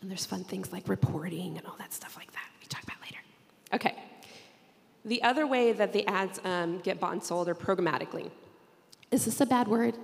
[0.00, 2.96] And there's fun things like reporting and all that stuff like that we talk about
[3.02, 3.18] later.
[3.72, 3.94] Okay.
[5.04, 8.30] The other way that the ads um, get bought and sold are programmatically.
[9.10, 9.96] Is this a bad word?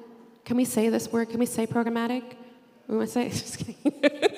[0.44, 1.30] Can we say this word?
[1.30, 2.22] Can we say programmatic?
[2.86, 3.92] We want to say, just kidding.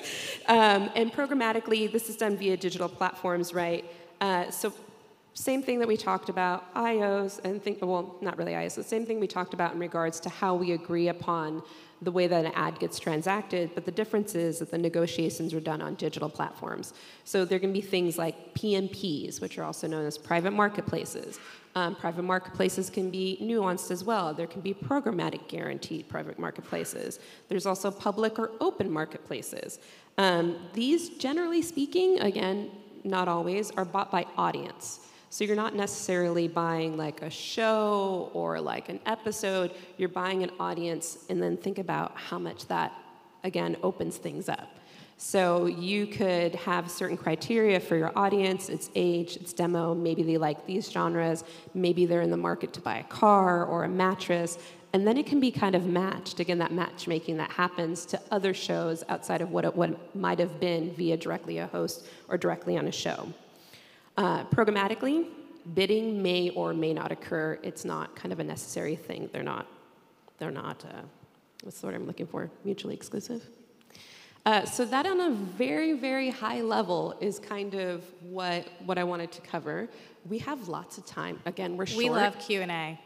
[0.47, 3.83] um, and programmatically, this is done via digital platforms, right?
[4.21, 4.73] Uh, so
[5.33, 9.05] same thing that we talked about, IOs, and think, well, not really IOs, the same
[9.05, 11.63] thing we talked about in regards to how we agree upon
[12.03, 15.59] the way that an ad gets transacted, but the difference is that the negotiations are
[15.59, 16.93] done on digital platforms.
[17.23, 21.39] So there can be things like PMPs, which are also known as private marketplaces.
[21.75, 24.33] Um, private marketplaces can be nuanced as well.
[24.33, 27.19] There can be programmatic guaranteed private marketplaces.
[27.47, 29.79] There's also public or open marketplaces.
[30.17, 32.69] Um, these, generally speaking, again,
[33.03, 35.07] not always, are bought by audience.
[35.33, 40.51] So you're not necessarily buying like a show or like an episode, you're buying an
[40.59, 42.93] audience and then think about how much that,
[43.43, 44.77] again, opens things up.
[45.17, 50.37] So you could have certain criteria for your audience, its age, its demo, maybe they
[50.37, 51.43] like these genres,
[51.73, 54.59] maybe they're in the market to buy a car or a mattress,
[54.93, 58.53] and then it can be kind of matched, again, that matchmaking that happens to other
[58.53, 62.77] shows outside of what it, what might have been via directly a host or directly
[62.77, 63.33] on a show.
[64.15, 65.27] Uh, programmatically,
[65.73, 67.59] bidding may or may not occur.
[67.63, 69.29] It's not kind of a necessary thing.
[69.33, 69.65] They're not,
[70.37, 71.01] they're not, uh,
[71.63, 72.51] what's the word I'm looking for?
[72.63, 73.47] Mutually exclusive.
[74.45, 79.03] Uh, so that on a very, very high level is kind of what, what I
[79.03, 79.87] wanted to cover.
[80.29, 81.39] We have lots of time.
[81.45, 81.97] Again, we're short.
[81.97, 82.99] We love Q&A.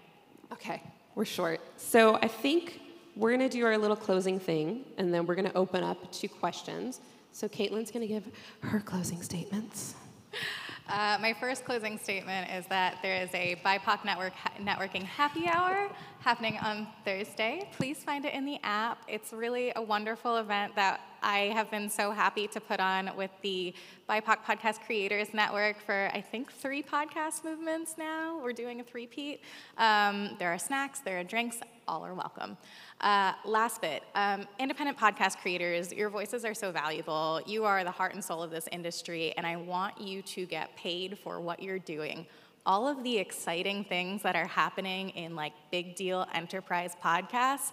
[0.52, 0.82] Okay,
[1.14, 1.62] we're short.
[1.78, 2.82] So I think
[3.16, 6.12] we're going to do our little closing thing, and then we're going to open up
[6.14, 7.02] to questions.
[7.32, 8.28] So Caitlin's going to give
[8.62, 9.94] her closing statements.
[10.90, 15.90] Uh, my first closing statement is that there is a BIPOC network networking happy hour
[16.20, 17.70] happening on Thursday.
[17.74, 19.00] Please find it in the app.
[19.08, 23.32] It's really a wonderful event that I have been so happy to put on with
[23.42, 23.74] the
[24.10, 28.40] BIPOC Podcast Creators Network for, I think, three podcast movements now.
[28.44, 29.42] We're doing a three-peat.
[29.78, 32.58] Um, there are snacks, there are drinks, all are welcome.
[33.02, 37.42] Uh, last bit um, independent podcast creators, your voices are so valuable.
[37.46, 40.76] You are the heart and soul of this industry, and I want you to get
[40.76, 42.28] paid for what you're doing.
[42.68, 47.72] All of the exciting things that are happening in like big deal enterprise podcasts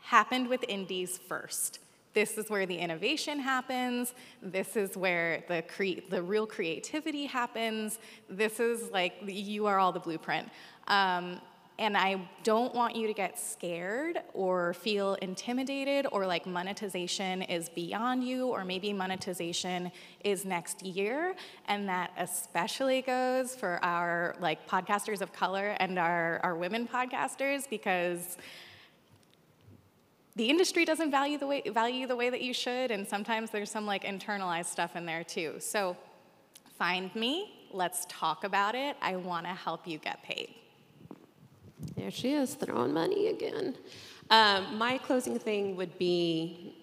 [0.00, 1.80] happened with indies first.
[2.14, 4.14] This is where the innovation happens.
[4.40, 7.98] This is where the, cre- the real creativity happens.
[8.30, 10.48] This is like, you are all the blueprint.
[10.86, 11.40] Um,
[11.78, 17.68] and I don't want you to get scared or feel intimidated or like monetization is
[17.68, 19.92] beyond you or maybe monetization
[20.24, 21.34] is next year.
[21.68, 27.68] And that especially goes for our like podcasters of color and our, our women podcasters
[27.68, 28.38] because
[30.34, 33.70] the industry doesn't value the way value the way that you should and sometimes there's
[33.70, 35.56] some like internalized stuff in there too.
[35.58, 35.96] So
[36.78, 38.96] find me, let's talk about it.
[39.02, 40.54] I want to help you get paid.
[41.96, 43.76] There she is, throwing money again.
[44.30, 46.74] Um, my closing thing would be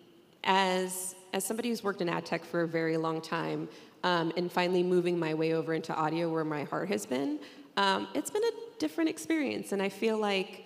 [0.44, 3.68] as, as somebody who's worked in ad tech for a very long time
[4.04, 7.40] um, and finally moving my way over into audio where my heart has been,
[7.78, 9.72] um, it's been a different experience.
[9.72, 10.66] And I feel like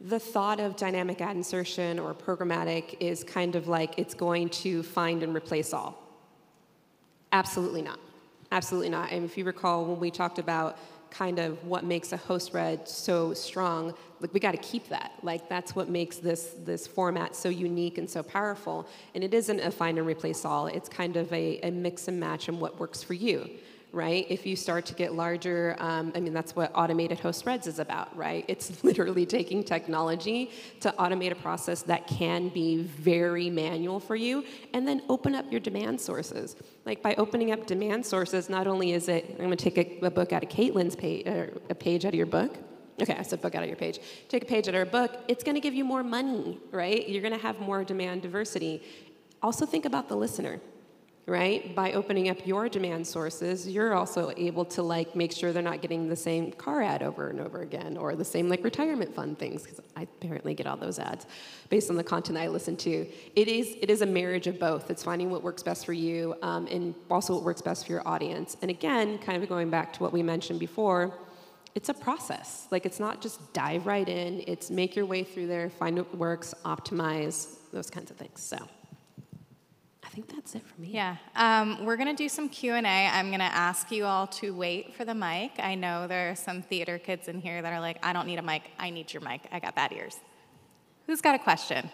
[0.00, 4.82] the thought of dynamic ad insertion or programmatic is kind of like it's going to
[4.82, 6.02] find and replace all.
[7.32, 7.98] Absolutely not.
[8.52, 9.10] Absolutely not.
[9.10, 10.78] And if you recall when we talked about
[11.10, 15.12] kind of what makes a host read so strong like we got to keep that.
[15.22, 18.88] Like that's what makes this this format so unique and so powerful.
[19.14, 20.68] And it isn't a find and replace all.
[20.68, 23.50] It's kind of a, a mix and match and what works for you
[23.92, 24.26] right?
[24.28, 27.78] If you start to get larger, um, I mean, that's what automated host reads is
[27.78, 28.44] about, right?
[28.56, 34.44] It's literally taking technology to automate a process that can be very manual for you
[34.72, 36.56] and then open up your demand sources.
[36.84, 40.10] Like by opening up demand sources, not only is it, I'm gonna take a, a
[40.10, 42.56] book out of Caitlin's page, or a page out of your book,
[43.00, 43.98] Okay, I said book out of your page.
[44.28, 45.20] Take a page out of our book.
[45.28, 47.06] It's to give you more money, right?
[47.06, 48.82] You're to have more demand diversity.
[49.42, 50.60] Also, think about the listener
[51.26, 51.74] right?
[51.74, 55.82] By opening up your demand sources, you're also able to like make sure they're not
[55.82, 59.36] getting the same car ad over and over again, or the same like retirement fund
[59.36, 61.26] things, because I apparently get all those ads
[61.68, 63.08] based on the content I listen to.
[63.34, 64.88] It is it is a marriage of both.
[64.88, 68.06] It's finding what works best for you, um, and also what works best for your
[68.06, 68.56] audience.
[68.62, 71.12] And again, kind of going back to what we mentioned before.
[71.74, 72.66] It's a process.
[72.70, 76.16] Like, it's not just dive right in, it's make your way through there, find what
[76.16, 78.40] works, optimize, those kinds of things.
[78.40, 78.56] So
[80.16, 80.88] think that's it for me.
[80.92, 83.06] Yeah, um, we're gonna do some Q and A.
[83.06, 85.52] I'm gonna ask you all to wait for the mic.
[85.58, 88.38] I know there are some theater kids in here that are like, I don't need
[88.38, 88.62] a mic.
[88.78, 89.42] I need your mic.
[89.52, 90.16] I got bad ears.
[91.06, 91.90] Who's got a question?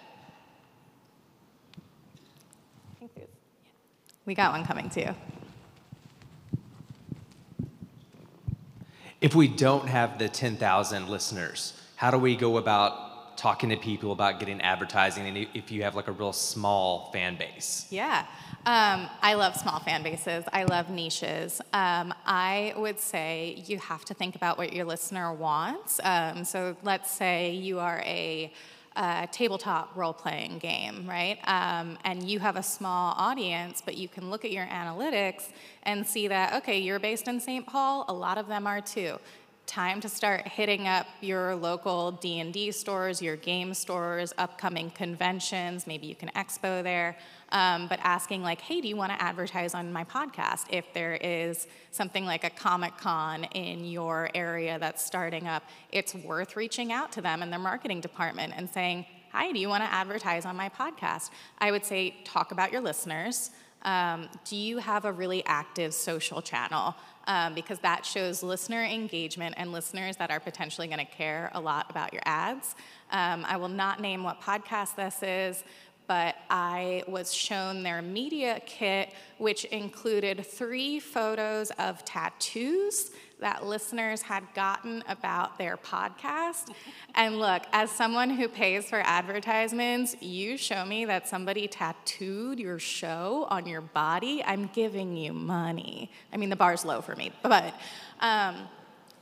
[4.25, 5.09] We got one coming too.
[9.21, 13.12] If we don't have the 10,000 listeners, how do we go about
[13.43, 17.37] talking to people about getting advertising and if you have like a real small fan
[17.37, 17.89] base?
[17.91, 18.25] Yeah.
[18.67, 20.45] Um, I love small fan bases.
[20.53, 21.61] I love niches.
[21.73, 25.99] Um, I would say you have to think about what your listener wants.
[26.05, 28.53] Um, so let's say you are a
[28.95, 31.39] uh, tabletop role playing game, right?
[31.49, 35.49] Um, and you have a small audience, but you can look at your analytics
[35.83, 37.67] and see that, okay, you're based in St.
[37.67, 39.19] Paul, a lot of them are too
[39.73, 45.87] time to start hitting up your local d&d stores your game stores upcoming conventions.
[45.87, 47.17] Maybe you can expo there.
[47.53, 50.67] Um, but asking like hey do you want to advertise on my podcast?
[50.69, 56.15] If there is something like a comic con in your area that's starting up it's
[56.15, 59.83] worth reaching out to them in their marketing department and saying hi do you want
[59.83, 61.31] to advertise on my podcast?
[61.57, 63.53] I would say talk about your listeners.
[63.85, 66.95] Um, do you have a really active social channel
[67.27, 71.61] um, because that shows listener engagement and listeners that are potentially going to care a
[71.61, 72.75] lot about your ads.
[73.11, 75.65] Um, I will not name what podcast this is,
[76.07, 83.13] but I was shown their media kit, which included three photos of tattoos
[83.43, 86.73] that listeners had gotten about their podcast.
[87.15, 92.79] And look, as someone who pays for advertisements, you show me that somebody tattooed your
[92.79, 96.11] show on your body, I'm giving you money.
[96.33, 97.75] I mean, the bar's low for me, but.
[98.21, 98.57] Um,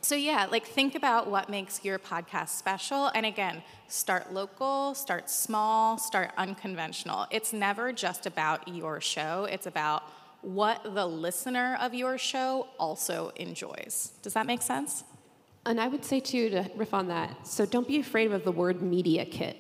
[0.03, 3.09] so, yeah, like think about what makes your podcast special.
[3.09, 7.27] And again, start local, start small, start unconventional.
[7.31, 10.05] It's never just about your show, it's about
[10.43, 14.13] what the listener of your show also enjoys.
[14.23, 15.05] Does that make sense?
[15.67, 18.53] And I would say, too, to riff on that, so don't be afraid of the
[18.53, 19.57] word media kit.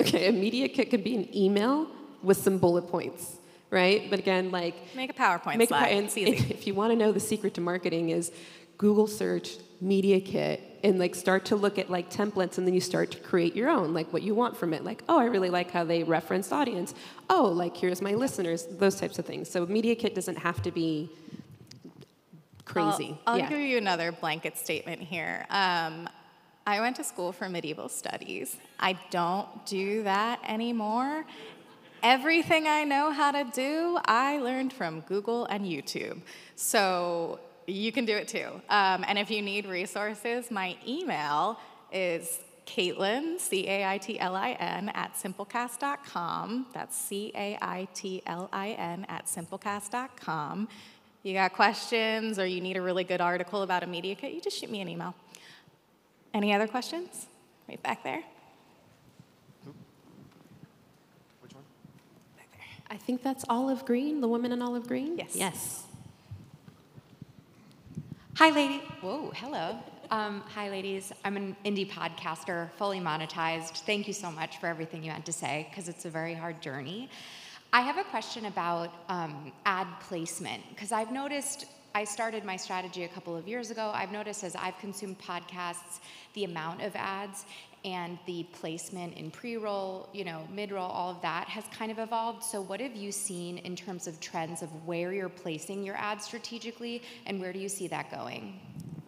[0.00, 1.88] Okay, a media kit could be an email
[2.22, 3.36] with some bullet points,
[3.70, 4.08] right?
[4.10, 5.88] But again, like make a PowerPoint make slide.
[5.88, 8.32] A, and if you want to know the secret to marketing is
[8.78, 12.80] Google search media kit and like start to look at like templates and then you
[12.80, 14.84] start to create your own like what you want from it.
[14.84, 16.94] Like oh i really like how they referenced audience.
[17.28, 19.50] Oh like here's my listeners those types of things.
[19.50, 21.10] So media kit doesn't have to be
[22.64, 23.18] crazy.
[23.26, 23.48] I'll, I'll yeah.
[23.48, 25.46] give you another blanket statement here.
[25.50, 26.08] Um,
[26.66, 28.56] i went to school for medieval studies.
[28.78, 31.24] I don't do that anymore.
[32.02, 36.22] Everything i know how to do i learned from google and youtube.
[36.56, 37.40] So
[37.70, 38.48] you can do it too.
[38.68, 41.58] Um, and if you need resources, my email
[41.92, 46.66] is Caitlin, C A I T L I N, at simplecast.com.
[46.72, 50.68] That's C A I T L I N at simplecast.com.
[51.22, 54.40] You got questions or you need a really good article about a media kit, you
[54.40, 55.14] just shoot me an email.
[56.32, 57.26] Any other questions?
[57.68, 58.22] Right back there.
[61.40, 61.64] Which one?
[62.88, 65.18] I think that's Olive Green, the woman in Olive Green?
[65.18, 65.32] Yes.
[65.34, 65.84] Yes.
[68.40, 68.78] Hi, lady.
[69.02, 69.76] Whoa, hello.
[70.10, 71.12] Um, hi, ladies.
[71.26, 73.82] I'm an indie podcaster, fully monetized.
[73.82, 76.62] Thank you so much for everything you had to say, because it's a very hard
[76.62, 77.10] journey.
[77.74, 81.66] I have a question about um, ad placement, because I've noticed.
[81.94, 83.90] I started my strategy a couple of years ago.
[83.92, 86.00] I've noticed as I've consumed podcasts,
[86.32, 87.44] the amount of ads
[87.84, 92.42] and the placement in pre-roll, you know, mid-roll, all of that has kind of evolved.
[92.42, 96.24] So what have you seen in terms of trends of where you're placing your ads
[96.24, 98.60] strategically and where do you see that going?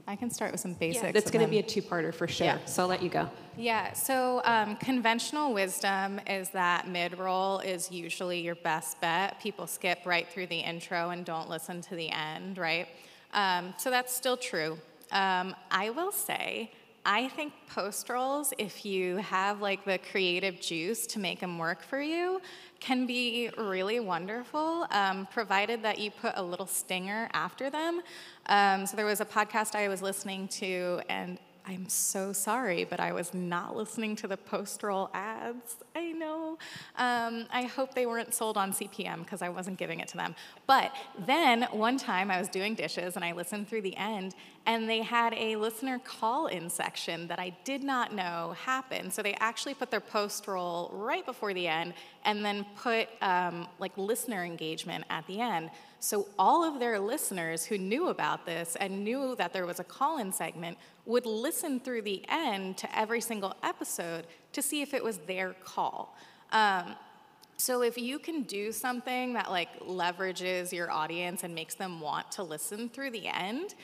[0.06, 1.12] I can start with some basics.
[1.12, 2.46] That's going to be a two parter for sure.
[2.46, 2.64] Yeah.
[2.64, 3.30] So I'll let you go.
[3.56, 9.40] Yeah, so um, conventional wisdom is that mid roll is usually your best bet.
[9.40, 12.88] People skip right through the intro and don't listen to the end, right?
[13.32, 14.78] Um, so that's still true.
[15.12, 16.72] Um, I will say,
[17.04, 21.82] I think post rolls, if you have like the creative juice to make them work
[21.82, 22.40] for you,
[22.78, 28.02] can be really wonderful, um, provided that you put a little stinger after them.
[28.46, 32.98] Um, so there was a podcast I was listening to, and I'm so sorry, but
[32.98, 35.76] I was not listening to the post roll ads.
[35.94, 36.58] I know.
[36.96, 40.34] Um, I hope they weren't sold on CPM because I wasn't giving it to them.
[40.66, 40.92] But
[41.24, 44.34] then one time I was doing dishes and I listened through the end,
[44.66, 49.12] and they had a listener call in section that I did not know happened.
[49.12, 51.94] So they actually put their post roll right before the end
[52.24, 55.70] and then put um, like listener engagement at the end.
[56.02, 59.84] So all of their listeners who knew about this and knew that there was a
[59.84, 60.76] call-in segment
[61.06, 65.54] would listen through the end to every single episode to see if it was their
[65.62, 66.16] call.
[66.50, 66.96] Um,
[67.56, 72.32] so if you can do something that like leverages your audience and makes them want
[72.32, 73.76] to listen through the end,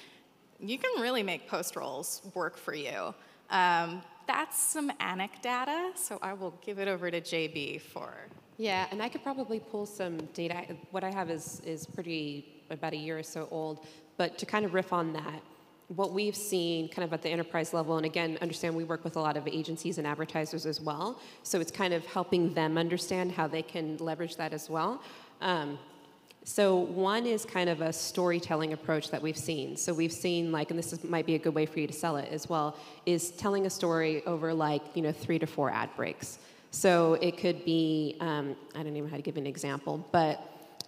[0.59, 3.15] you can really make post rolls work for you.
[3.51, 8.13] Um, that's some anecdata, so I will give it over to JB for
[8.59, 10.77] Yeah, and I could probably pull some data.
[10.91, 13.87] What I have is is pretty about a year or so old,
[14.17, 15.41] but to kind of riff on that,
[15.95, 19.17] what we've seen kind of at the enterprise level, and again, understand we work with
[19.17, 23.31] a lot of agencies and advertisers as well, so it's kind of helping them understand
[23.31, 25.01] how they can leverage that as well.
[25.41, 25.79] Um,
[26.43, 29.77] so one is kind of a storytelling approach that we've seen.
[29.77, 31.93] So we've seen like, and this is, might be a good way for you to
[31.93, 35.71] sell it as well, is telling a story over like you know three to four
[35.71, 36.41] ad breaks.
[36.71, 40.43] So it could be, um, I don't even know how to give an example, but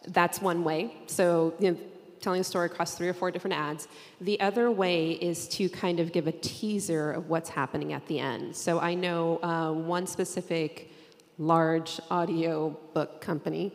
[0.09, 0.95] that's one way.
[1.07, 1.78] So you know,
[2.20, 3.89] telling a story across three or four different ads.
[4.20, 8.18] The other way is to kind of give a teaser of what's happening at the
[8.18, 8.55] end.
[8.55, 10.93] So I know uh, one specific
[11.39, 13.72] large audio book company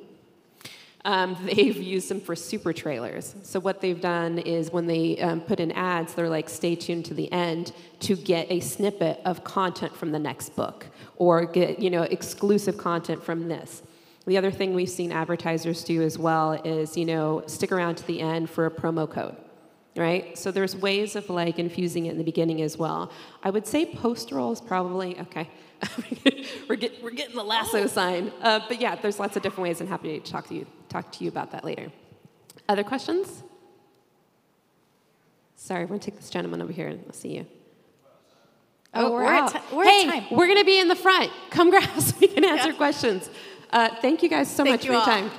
[1.06, 3.36] um, they've used them for super trailers.
[3.44, 7.06] So what they've done is when they um, put in ads, they're like, stay tuned
[7.06, 11.80] to the end to get a snippet of content from the next book or get
[11.80, 13.82] you know exclusive content from this.
[14.28, 18.08] The other thing we've seen advertisers do as well is you know stick around to
[18.08, 19.36] the end for a promo code.
[19.96, 20.38] Right?
[20.38, 23.12] So there's ways of like infusing it in the beginning as well.
[23.44, 25.50] I would say post roll is probably okay.
[26.70, 28.32] we're, get, we're getting the lasso sign.
[28.42, 31.12] Uh, but yeah, there's lots of different ways, and happy to talk to you talk
[31.14, 31.92] to you about that later.
[32.68, 33.44] Other questions?
[35.56, 37.46] Sorry, we're gonna take this gentleman over here and I'll see you.
[38.94, 40.26] Oh, we're at ti- we're at hey, time.
[40.32, 41.32] we're gonna be in the front.
[41.50, 42.14] Come grab us.
[42.20, 43.30] We can answer questions.
[43.72, 45.06] Uh, thank you guys so Thank much for your all.
[45.06, 45.32] time.